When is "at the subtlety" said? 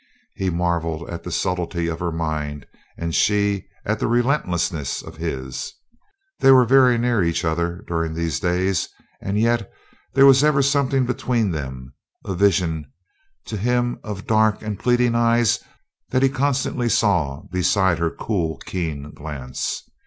1.11-1.85